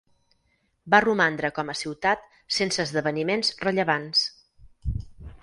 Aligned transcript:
Va 0.93 1.01
romandre 1.03 1.51
com 1.57 1.69
a 1.73 1.75
ciutat 1.81 2.25
sense 2.57 2.87
esdeveniments 2.89 3.53
rellevants. 3.69 4.27